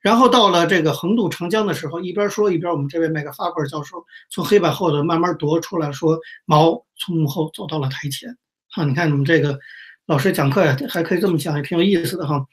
[0.02, 8.36] 然后到了这个横渡长江的时候，一边说一边，我们这位麦克法克尔教授从黑板后头慢慢踱出来说：“毛从幕后走到了台前。”
[8.74, 9.58] 哈，你看你们这个
[10.06, 12.44] 老师讲课呀，还可以这么讲，也挺有意思的哈。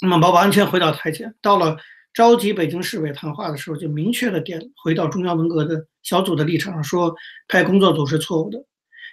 [0.00, 1.76] 那么毛完全回到台前，到了
[2.14, 7.14] 召集北京市委谈话的时候，就明确的点回到中央文革的小组的立场上，说
[7.48, 8.64] 派工作组是错误的，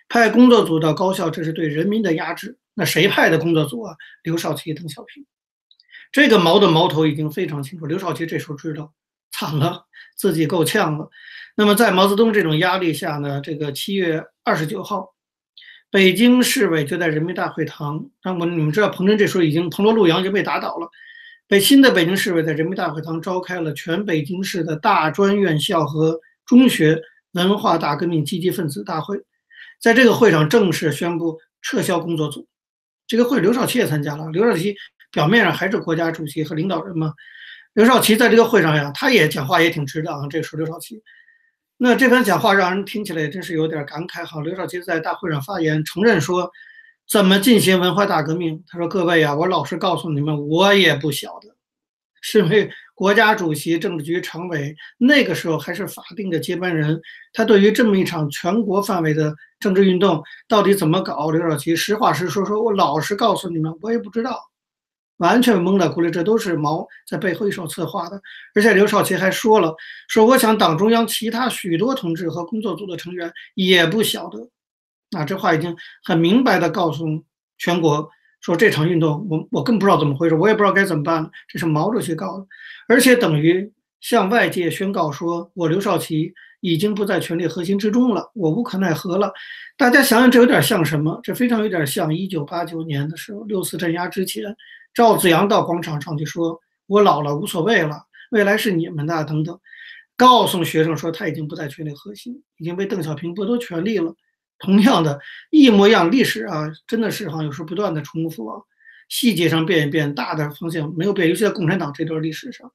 [0.08, 2.58] 派工作组到高校，这是对人民的压制。
[2.74, 3.96] 那谁派的工作组啊？
[4.24, 5.26] 刘少奇、邓小平。
[6.14, 8.94] 这个矛的矛头已经非常清楚，刘少奇这时候知道
[9.32, 11.10] 惨了，自己够呛了。
[11.56, 15.16] 那么在毛泽东这种压力下呢，这个七月二十九号，
[15.90, 18.10] 北京市委就在人民大会堂。
[18.24, 20.88] 那么你们知道，彭真这时候已经彭罗陆杨就被打倒了。
[21.48, 29.20] 北新的北京市委在人民大会堂召开了全北京市的大专院校和中学文化大革命积极分子大会，
[29.82, 32.48] 在这个会上正式宣布撤销工作组。
[33.08, 34.76] 这个会刘少奇也参加了，刘少奇。
[35.14, 37.14] 表面上还是国家主席和领导人嘛。
[37.74, 40.28] 刘少奇在这个会上呀，他也讲话也挺直的啊。
[40.30, 41.02] 这是刘少奇，
[41.78, 44.42] 那这番讲话让人听起来真是有点感慨哈。
[44.42, 46.52] 刘少奇在大会上发言，承认说
[47.08, 48.64] 怎么进行文化大革命。
[48.68, 51.50] 他说：“各位呀，我老实告诉你们，我也不晓得。
[52.22, 57.02] 身为国家主席、政治局常委，那个时候还是法定的接班人，
[57.34, 64.40] 他对于这么一场全国范围的政治运动到底怎么搞，刘少奇实话实说，说我老实告诉你们，我也不知道。”
[65.18, 68.22] 完全蒙在鼓里，这都是毛在背后一手策划的。
[68.56, 69.74] 而且刘少奇还说了，
[70.08, 74.50] 说我想党中央其他许多同志和工作组的成员也不晓得。
[75.18, 77.06] 啊，这话已经很明白的告诉
[77.60, 78.10] 全国，
[78.42, 81.30] 说这场运动我我更不知道怎么回事，我也不知道该怎么办了。
[81.48, 82.48] 这是毛主席告的，
[82.88, 83.72] 而且等于
[84.02, 89.32] 向外界宣告说，我刘少奇已经不在权力核心之中了，我无可奈何了。
[89.78, 91.20] 大家想想，这有点像什么？
[91.22, 94.44] 这非常有点像一九八九年的时候，六四镇压之前，
[94.94, 99.60] 赵子阳到广场上去说：“我老了，无所谓了，未来是你们的。”等等，
[100.16, 104.14] 告诉学生说他已经不在权力核心，已经被邓小平剥夺权力了。
[104.60, 108.62] 同样的，一模一样历史啊，真的是哈，有时候不断的重复啊，
[109.10, 111.28] 细节上变一变，大的方向没有变。
[111.28, 112.72] 尤其在共产党这段历史上，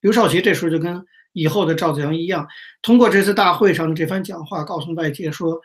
[0.00, 2.48] 刘少奇这时候就跟以后的赵子阳一样，
[2.82, 5.60] 通过这次大会上的这番讲话，告诉外界说。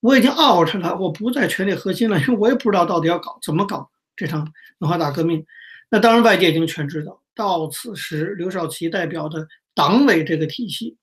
[0.00, 5.44] 我已经 out 了，我不在权力核心了，因为我也不知道到底要搞怎么搞这场文化大革命。
[5.88, 10.96] 那当然，外界已经全知道，到此时，刘少奇代表的党委这个体系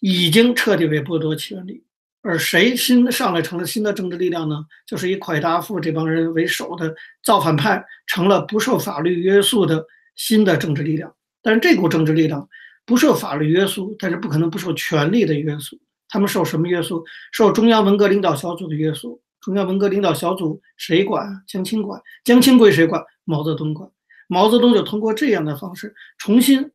[0.00, 1.84] 已经彻底被剥夺权力，
[2.22, 4.66] 而谁新上来成了新的政治力量呢？
[4.84, 9.86] 就是以蒯大富这帮人为首的造反派，成了不受法律约束的
[10.16, 11.14] 新的政治力量。
[11.40, 12.48] 但是这股政治力量
[12.84, 15.78] 不受法律约束，但是不可能不受权力的约束。
[16.08, 17.04] 他们受什么约束？
[17.30, 19.22] 受中央文革领导小组的约束。
[19.46, 21.44] 中央文革领导小组谁管？
[21.46, 22.02] 江青管。
[22.24, 23.00] 江青归谁管？
[23.22, 23.88] 毛泽东管。
[24.26, 26.68] 毛泽东就通过这样的方式，重新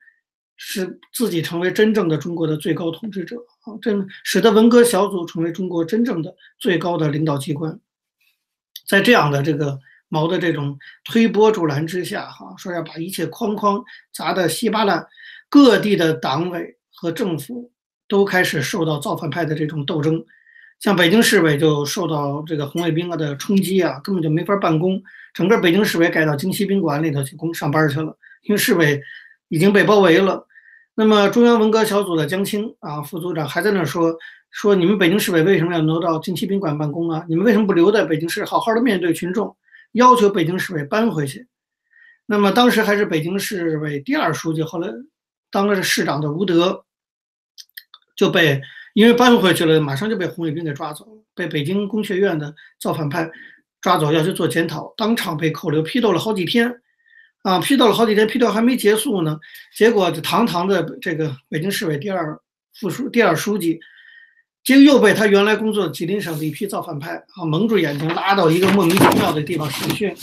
[0.56, 3.76] 使自己成为真正的中国的最高统治者啊！
[3.82, 7.78] 真使得文革小组成为中国真正的最高的领导机关。
[8.88, 15.06] 在这样的这个毛的这种推波助澜之下，哈，说要把一切框框砸得稀巴烂，
[15.50, 17.70] 各地的党委和政府。
[18.08, 20.22] 都开始受到造反派的这种斗争，
[20.82, 25.02] 像北京市委就受到这个红卫兵啊的冲击啊，根本就没法办公。
[25.32, 29.00] 整个北京市委改到京西宾馆里头去工上班去了，因为市委
[29.48, 30.48] 已经被包围了。
[30.96, 34.18] 那么中央文革小组的江青啊副组长还在那说
[34.50, 37.24] 说你们北京市委为什么要挪到京西宾馆办公啊？
[37.30, 39.56] 你们为什么不留在北京市好好的面对群众？
[39.92, 41.48] 要求北京市委搬回去。
[42.26, 44.90] 那么当时还是北京市委第二书记，后来
[45.52, 46.84] 当了市长的吴德。
[48.14, 48.62] 就被
[48.94, 53.30] 因为搬回去了，马上就被红卫兵给抓走了，被北京工学院的造反派
[53.80, 56.82] 抓走，要去做检讨，当场被扣留，批斗了好几天，
[57.44, 59.40] 啊，批斗了好几天，批斗还没结束呢，
[59.76, 62.38] 结果就堂堂的这个北京市委第二
[62.74, 63.80] 副书第二书记，
[64.64, 70.14] 结果又被他原来工作吉林省的一批造反派啊蒙住眼睛，拉到一个莫名其妙的地方审讯，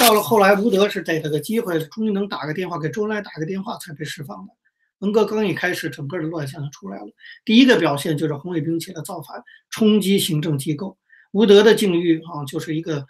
[0.00, 4.52] 到了后来，吴德是逮了个机会，终于能打个电话给周恩来打个电话才被释放的。
[5.00, 7.06] 文革刚一开始，整个的乱象就出来了。
[7.44, 10.96] 第一个表现就是红卫兵起来造反，冲击行政机构。
[11.32, 13.06] 吴德的境遇啊，就是一个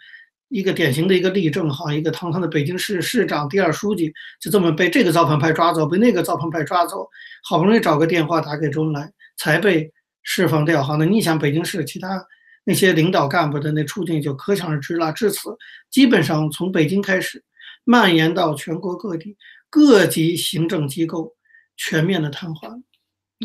[0.47, 7.09] 一个典型的一个例证哈，一个堂堂的北京市市长、第二书记，就这么被这个造反派抓走，被那个造反派抓走，
[7.43, 9.91] 好不容易找个电话打给周恩来，才被
[10.23, 10.95] 释放掉哈。
[10.97, 12.25] 那你想，北京市其他
[12.63, 15.11] 那些领导干部的那处境就可想而知了。
[15.11, 15.49] 至此，
[15.89, 17.43] 基本上从北京开始，
[17.83, 19.35] 蔓延到全国各地
[19.69, 21.35] 各级行政机构。
[21.83, 22.67] 全面的瘫痪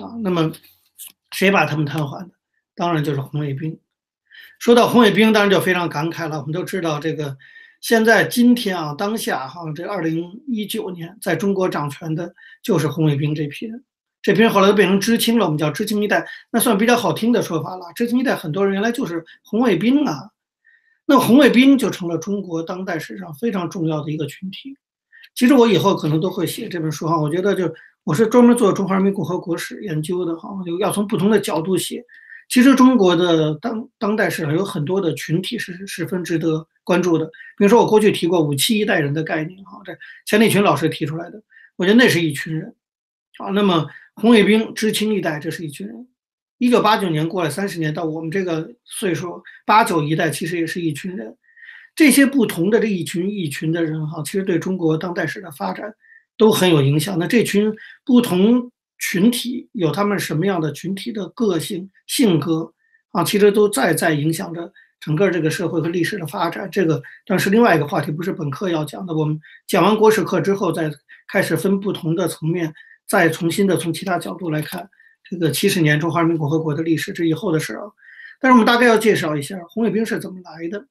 [0.02, 0.12] 啊！
[0.22, 0.52] 那么
[1.30, 2.30] 谁把他们瘫痪的？
[2.74, 3.80] 当然就是红卫兵。
[4.58, 6.38] 说到红卫兵，当然就非常感慨了。
[6.38, 7.34] 我们都知道，这个
[7.80, 13.82] 现在今天啊，当下哈，这二零一九年，在中国掌权的就是红卫兵这批人。
[14.20, 17.90] 这批人后来都变成知青了，我们叫知青一代，那算比较好听的说法了。
[17.94, 20.30] 知青一代很多人原来就是红卫兵啊，
[21.06, 24.76] 那红卫兵就成了中国当代史上非常重要的一个群体。
[25.34, 27.74] 其实我以后可能都会写这本书哈，我觉得就。
[28.06, 32.04] 我是专门做中华人民共和国史研究的，哈，就要从不同的角度写。
[32.48, 37.26] 其实中国的当当代史上有很多的群体是十分值得关注的。
[37.58, 39.92] 比如说我过去提过五七一代人的概念，哈，这
[40.24, 41.42] 钱理群老师提出来的，
[41.74, 42.72] 我觉得那是一群人。
[43.38, 46.06] 啊，那么红卫兵、知青一代，这是一群人。
[46.58, 51.36] 一九八九年过了三十年，到我们这个岁数，八九一代其实也是一群人。
[51.96, 55.92] 这些不同的这一群一群的人，哈，其实对中国当代史的发展。
[56.36, 57.18] 都很有影响。
[57.18, 57.72] 那这群
[58.04, 62.72] 不同群体有他们什么样的群体的个性性格
[63.12, 63.22] 啊？
[63.22, 66.70] 其实都在在影响着整个这个社会和历史的发展。
[66.70, 69.14] 这个但是另外一个话题，不是本课要讲的。
[69.14, 70.90] 我们讲完国史课之后，再
[71.28, 72.72] 开始分不同的层面，
[73.06, 74.88] 再重新的从其他角度来看
[75.28, 77.82] 这个七十年中华人民共和国的历史，这以后的事儿。
[78.40, 80.86] 但是我们大概要介绍一下红卫兵是怎么来的。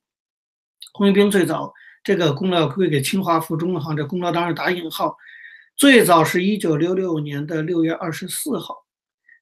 [0.94, 5.16] 红卫兵最早这个功劳归给清华附中哈，这功劳当然打引号。
[5.78, 8.86] 最早是一九六六年的六月二十四号，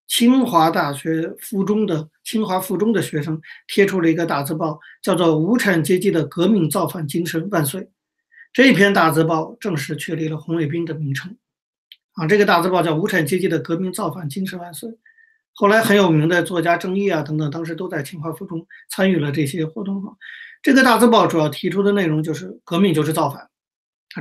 [0.08, 7.88] 清华大学附中的清华附中的学生贴出了一个大字报，叫做“无产阶级的革命造反精神万岁”。
[8.52, 11.38] 这篇大字报正式确立了红卫兵的名称。
[12.14, 14.90] 啊，这个大字报叫《无产阶级的革命造反精神万岁》。
[15.54, 20.04] 后来很有名的作家郑毅啊等等，当时都在清华附中参与了这些活动。
[20.64, 23.48] 这个大字报主要提出的内容就是革命就是造反，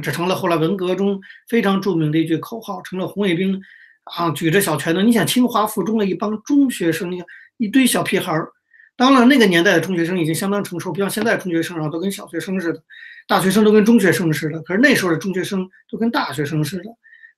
[0.00, 3.60] 这成了后来文革中非常著名的一句口号，成了红卫兵
[4.04, 5.00] 啊举着小拳头。
[5.02, 7.12] 你想清华附中的一帮中学生，
[7.58, 8.50] 一堆小屁孩儿。
[8.94, 12.82] 当然，那个年代的中学生已经相当成熟，不像现在中学生啊，都跟小学生似的，
[13.26, 14.60] 大学生都跟中学生似的。
[14.62, 16.84] 可是那时候的中学生都跟大学生似的，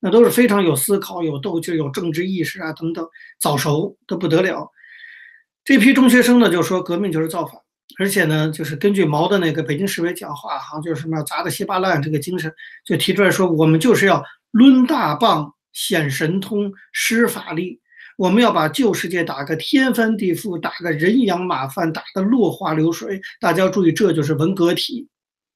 [0.01, 3.09] 那都是非常有思考、有斗志、有政治意识啊等等，
[3.41, 4.69] 早熟的不得了。
[5.65, 7.59] 这批中学生呢，就说革命就是造反，
[7.99, 12.53] 而且呢，就是根据毛的那个北京市委讲话，哈，就是什么砸得稀巴烂这个精神，
[12.85, 17.81] 就提出来说，我们就是要抡大棒、显神通、施法力。
[18.17, 23.21] 我们要把旧世界打个天翻地覆，打个人仰马翻，打得落花流水。
[23.41, 25.09] 大家要注意，这就是文革体。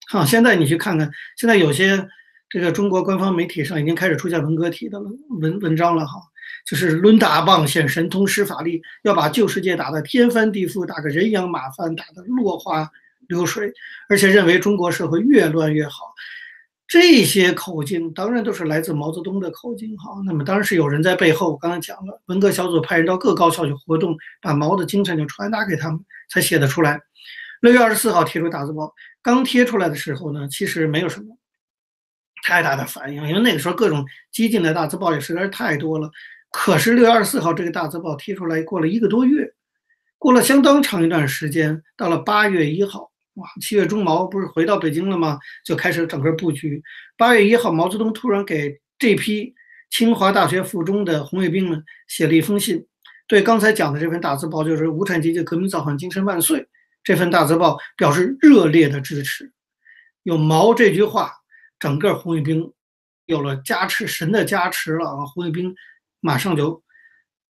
[0.08, 2.08] 好，现在你去看看，现在有些
[2.48, 6.04] 这个中国官方媒体上已经开始出现文革体的文文章了。
[6.04, 6.20] 哈，
[6.66, 12.90] 就是抡大棒显神通施法力，要把旧世界打得天翻地覆，打个人仰马翻，打得落花
[13.28, 13.72] 流水，
[14.08, 16.14] 而且认为中国社会越乱越好。
[16.86, 20.22] 这些口径当然都是来自毛泽东的口径，哈。
[20.24, 26.98] 那么当然是有人在背后，我刚才讲了，文革小组派人到各高校去活动，把毛的精神就传达给他们，才写得出来。
[27.60, 31.36] 六月二十四号贴出大字报，刚贴出来的时候呢，其实没有什么
[32.42, 36.10] 太大的反应，因为那个时候各种激进的大字报也实在是太多了。
[36.50, 39.52] 可是六月二十四号这个大字报贴出来，过了一个多月，
[40.18, 43.10] 过了相当长一段时间，到了八月一号。
[43.34, 45.38] 哇，七月中毛不是回到北京了吗？
[45.64, 46.82] 就开始整个布局。
[47.16, 49.54] 八月一号，毛泽东突然给这批
[49.90, 52.84] 清华大学附中的红卫兵们写了一封信，
[53.28, 56.66] 对刚才讲的这份大字报，就是“无产阶级革命造反精神万岁”
[57.04, 59.52] 这份大字报表示热烈的支持。
[60.24, 61.32] 有毛这句话，
[61.78, 62.72] 整个红卫兵
[63.26, 65.24] 有了加持，神的加持了啊！
[65.26, 65.72] 红卫兵
[66.20, 66.82] 马上就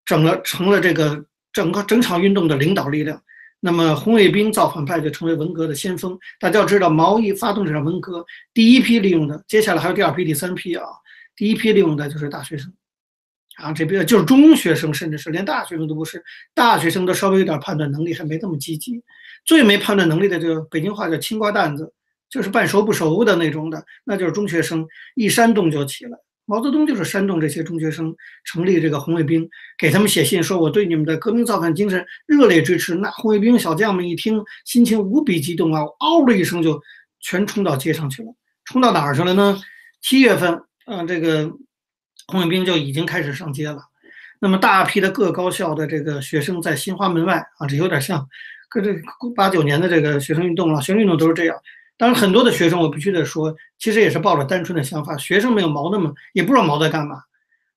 [0.05, 3.21] 整了，成了这个整个整场运动的领导力量。
[3.59, 6.17] 那么红卫兵造反派就成为文革的先锋。
[6.39, 10.85] 大家要知道，毛一发动这场文革，第一批利用的，接下来还有第二批、第三批啊。
[11.35, 12.71] 第一批利用的就是大学生，
[13.57, 19.03] 啊，这边就是中学生，甚至是连大学生都不是，大学生都稍微有点判断能力，还没这么积极。
[19.43, 21.91] 最没判断能力的，就北京话叫青瓜蛋子，
[22.29, 26.17] 就是半熟不熟的那种的，那就是中学生，一煽动就起来。
[26.47, 36.81] 毛泽东就是煽动这些中学生成立这个红卫兵，给他们写信说：“我对你们的革命造反精神热烈支持。”那红卫兵小将们一听，心情无比激动啊，嗷的一声就
[37.19, 38.33] 全冲到街上去了。
[38.63, 39.59] 冲到哪儿去了呢？
[39.99, 41.51] 七月份，嗯，这个
[42.27, 43.79] 红卫兵就已经开始上街了。
[44.39, 48.25] 那么大批的各高校的这个学生在新华门外啊，这有点像
[48.69, 48.95] 跟这
[49.35, 50.81] 八九年的这个学生运动了。
[50.81, 51.57] 学生运动都是这样。
[51.97, 55.17] 当然，很多的学生，我必须得说，其实也是抱着单纯的想法。
[55.17, 57.23] 学生没有毛那么，也不知道毛在干嘛，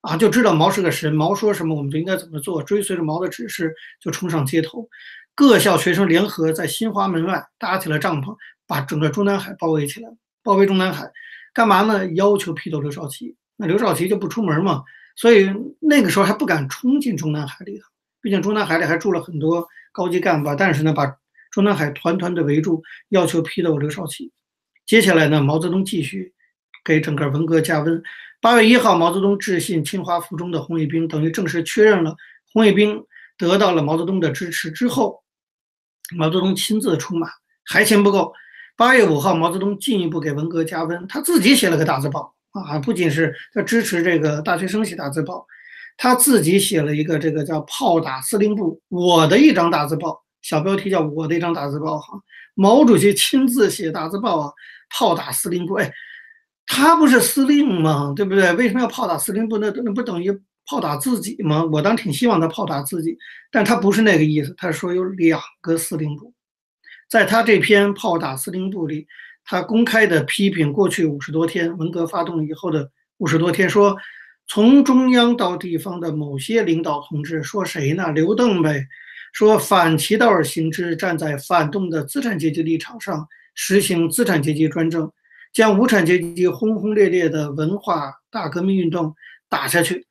[0.03, 4.87] 啊，就知道毛是个神，毛说什么我们就应该怎么做，追随着毛的指示就冲上街头。
[5.35, 10.11] 各校学生联合在新华门外搭起了帐篷，把整个中南海包围起来，
[10.43, 11.11] 包围中南海，
[11.55, 12.07] 干嘛呢？
[12.13, 13.35] 要求批斗刘少奇。
[13.57, 14.83] 那刘少奇就不出门嘛，
[15.17, 17.87] 所以那个时候还不敢冲进中南海里头，
[18.21, 20.55] 毕竟中南海里还住了很多高级干部。
[20.57, 21.07] 但是呢，把
[21.51, 24.31] 中南海团团的围住，要求批斗刘少奇。
[24.87, 26.33] 接下来呢，毛泽东继续
[26.85, 28.03] 给整个文革加温。
[28.41, 32.17] 八月一号，毛泽东致信清华附中的红卫兵，等于正式确认了
[32.53, 33.05] 红卫兵
[33.37, 34.71] 得到了毛泽东的支持。
[34.71, 35.23] 之后，
[36.17, 37.29] 毛泽东亲自出马，
[37.65, 38.33] 还嫌不够。
[38.77, 45.47] 八月五号，毛泽东进一步给文革加温，他自己写了个大字报啊，不仅是他支持这个大学生写大字报，
[45.99, 50.25] 他自己写了一个这个叫“炮打司令部”，我的一张大字报。
[50.43, 52.19] 小标题叫我的一张大字报哈，
[52.55, 54.53] 毛主席亲自写大字报啊，
[54.91, 55.93] 炮打司令部，哎，
[56.67, 58.13] 他不是司令吗？
[58.17, 58.53] 对不对？
[58.55, 59.59] 为什么要炮打司令部？
[59.59, 60.33] 那那不等于
[60.67, 61.65] 炮打自己吗？
[61.65, 63.17] 我当挺希望他炮打自己，
[63.51, 64.55] 但他不是那个意思。
[64.57, 66.33] 他说有两个司令部，
[67.09, 69.07] 在他这篇炮打司令部里，
[69.45, 73.97] 他公开的批评过去五十多天文革发动以后的五十多天，说
[74.47, 78.11] 从中央到地方的某些领导同志，说谁呢？
[78.13, 78.87] 刘邓呗。
[79.33, 85.11] 说反其道而行之，站在反动的资产阶级立场上，实行资产阶级专政，
[85.53, 89.15] 将无产阶级轰轰烈烈的文化大革命运动
[89.49, 90.07] 打下去。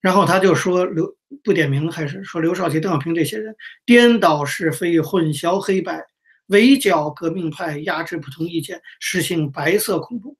[0.00, 1.14] 然后他就说刘
[1.44, 3.54] 不点名，还是说刘少奇、邓小平这些人
[3.84, 6.02] 颠倒是非、混淆黑白、
[6.46, 10.36] 围剿革命派、压制不同意见、实行白色恐怖。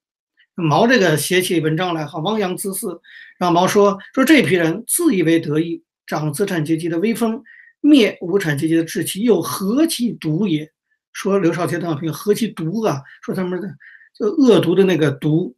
[0.54, 3.00] 毛这个写起文章来，哈，汪洋恣肆。
[3.38, 7.42] 让毛说说这批人自以为得意，长资产阶级的威风。
[7.80, 10.70] 灭无产阶级的志气又何其毒也！
[11.12, 13.02] 说刘少奇、邓小平何其毒啊！
[13.20, 13.68] 说他们的
[14.14, 15.56] 就恶毒的那个毒，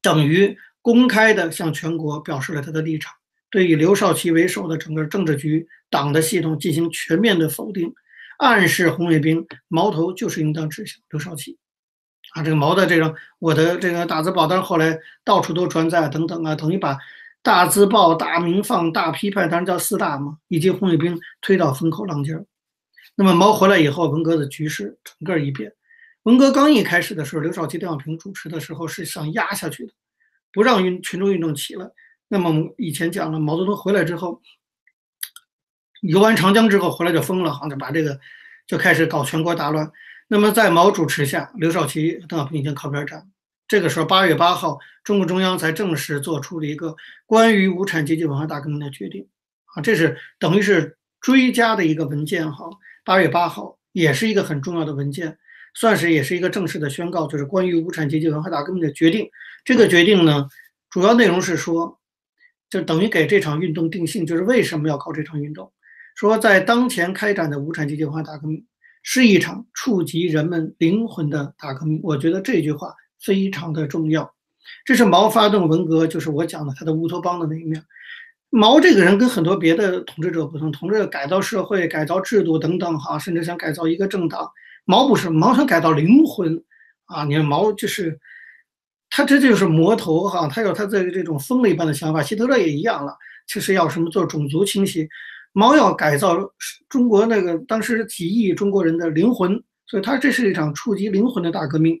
[0.00, 3.12] 等于公开的向全国表示了他的立场，
[3.50, 7.92] 对以刘少奇为首的整个政治局、党的系统进行全面的否定，
[8.38, 11.58] 暗示红卫兵矛头就是应当指向刘少奇。
[12.34, 16.96] 啊，这个毛的这种我的这个大字报，单后来到处都转载等等啊，等于把
[17.46, 22.44] 大字报、大鸣放、大批判，当然叫四大嘛，以及红卫兵推到风口浪尖儿。
[23.14, 25.72] 那么毛回来以后，文革的局势整个一变。
[26.24, 29.92] 文革刚一开始的时候，刘少奇、邓小平主持的时候是想压下去的，
[30.52, 31.88] 不让运群众运动起来。
[32.26, 34.42] 那么以前讲了，毛泽东回来之后，
[36.00, 38.18] 游完长江之后回来就疯了，好像把这个
[38.66, 39.88] 就开始搞全国大乱。
[40.26, 43.24] 那么在毛主持下，刘少奇、邓小平已经靠边站。
[43.68, 46.96] 这个时候，八月八号，中共中央才正式做出了一个
[47.26, 49.26] 关于无产阶级文化大革命的决定。
[49.74, 52.68] 啊，这是等于是追加的一个文件哈。
[53.04, 55.38] 八月八号也是一个很重要的文件。
[55.78, 59.28] 算是也是一个正式的宣告，就是关于无产阶级文化大革命的决定。
[59.62, 60.48] 这个决定呢，
[60.88, 62.00] 主要内容是说，
[62.70, 65.70] 就等于给这场运动定性，就是为什么要搞这场运动。
[66.14, 68.64] 说在当前开展的无产阶级文化大革命
[69.02, 72.00] 是一场触及人们灵魂的大革命。
[72.02, 74.34] 我觉得这句话非常的重要。
[74.84, 77.82] 这是毛发动文革，就是我讲的他的乌托邦的那一面。
[78.50, 84.48] 毛这个人跟很多别的统治者不同，统治者改造社会、改造制度等等，哈，甚至想改造一个政党。
[84.84, 86.62] 毛不是毛想改造灵魂
[87.06, 87.24] 啊！
[87.24, 88.18] 你看毛就是
[89.10, 90.46] 他，这就是魔头哈！
[90.46, 92.22] 他有他的这种疯了一般的想法。
[92.22, 93.16] 希特勒也一样了，
[93.48, 95.08] 其实要什么做种族清洗，
[95.52, 96.38] 毛要改造
[96.88, 102.00] 中国那个当时几亿中国人的灵魂，所以他这是一场触及灵魂的大革命。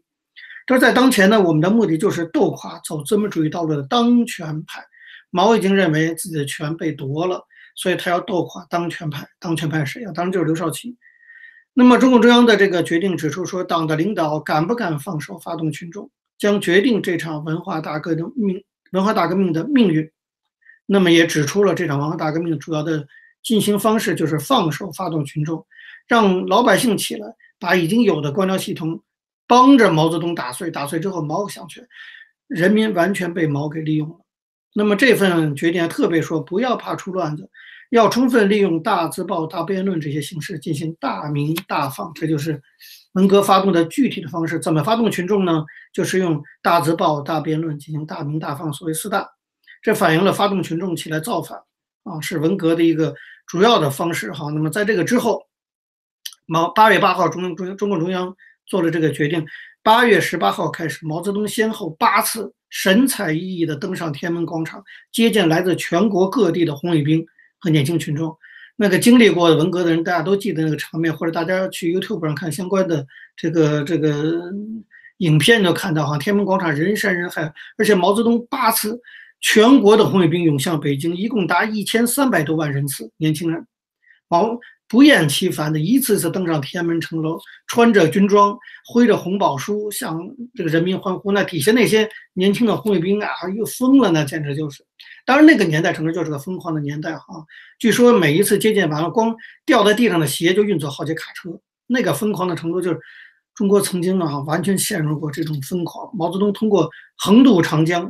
[0.66, 4.84] 这在当前呢，我们的目的就是斗垮走资本主义道路的当权派。
[5.30, 7.40] 毛已经认为自己的权被夺了，
[7.76, 9.26] 所以他要斗垮当权派。
[9.38, 10.10] 当权派谁呀？
[10.14, 10.96] 当然就是刘少奇。
[11.72, 20.10] 那么，中共中央的这个决定指出说，党的领导敢不敢放手发动群众，将决定这场文化大革命文化大革命的命运。
[20.86, 23.06] 那么，也指出了这场文化大革命主要的
[23.42, 25.64] 进行方式就是放手发动群众，
[26.08, 27.26] 让老百姓起来，
[27.60, 29.00] 把已经有的官僚系统
[29.46, 31.86] 帮着毛泽东打碎，打碎之后毛想去，
[32.46, 34.16] 人民完全被毛给利用了。
[34.74, 37.48] 那么这份决定特别说，不要怕出乱子。
[37.90, 42.60] 要充分利用大字报、大辩论这些形式进行大鸣大放，这就是
[43.12, 44.58] 文革发动的具体的方式。
[44.58, 45.64] 怎么发动群众呢？
[45.92, 49.30] 就是用大字报、大辩论进行大鸣大放，所谓四大。
[49.82, 51.56] 这反映了发动群众起来造反
[52.02, 53.14] 啊，是文革的一个
[53.46, 54.32] 主要的方式。
[54.32, 55.46] 哈，那么在这个之后，
[56.46, 58.34] 毛八月八号，中央中中共中央
[58.66, 59.44] 做了这个决定。
[59.82, 67.24] 八月十八号开始，毛泽东先后八次神采奕奕地登上天安门广场，接见来自全国各地的红卫兵。
[67.58, 68.36] 和年轻群众，
[68.76, 73.04] 那个经历过文革的人，大家都记得那个场面，或者大家去 YouTube 上看相关的
[73.34, 74.52] 这个这个
[75.16, 79.00] 影片，都看到哈，天安门广场人山人海，而且毛泽东八次
[79.40, 83.66] 全国的红卫兵涌向北京，一共达一千三百多万人次，年轻人，
[84.28, 84.60] 毛。
[84.88, 88.56] 不厌其烦的一次次登上天安门城楼，穿着军装，
[88.86, 90.16] 挥着红宝书，向
[90.54, 91.32] 这个人民欢呼。
[91.32, 94.84] 那底下那些年轻的红卫兵啊，又疯了，那简直就是。
[95.24, 97.44] 当然，那个年代整个就是个疯狂的年代哈。
[97.80, 99.34] 据说每一次接见完了，光
[99.64, 101.50] 掉在地上的鞋就运走好几卡车。
[101.88, 103.00] 那个疯狂的程度，就是
[103.56, 106.08] 中国曾经啊，完全陷入过这种疯狂。
[106.16, 108.08] 毛泽东通过横渡长江，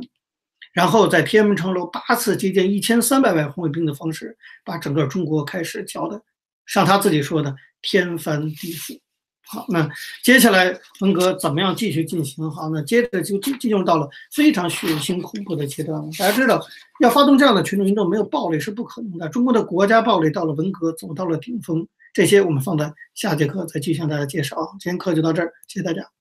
[0.73, 6.21] 然后在天安门城楼八次接见一千三百万红卫兵的方式，把整个中国开始搅的。
[6.67, 8.99] 像他自己说的天翻地覆，
[9.45, 9.89] 好，那
[10.23, 12.51] 接下来文革怎么样继续进行？
[12.51, 16.09] 好，那接着就进进入到了非常血腥恐怖的阶段了。
[16.19, 16.61] 大家知道，
[16.99, 19.29] 要发动这样的群众运动，没有暴力是不可能的。
[19.29, 24.57] 中国的国家暴力到了文革走到了顶峰，这些我们放在下节课再继续向大家介绍。
[24.79, 26.16] 今天课就到这儿，谢谢大家。